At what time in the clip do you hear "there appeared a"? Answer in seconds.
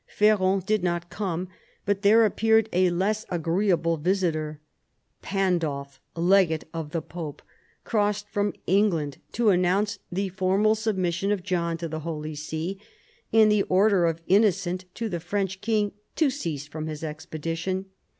2.01-2.89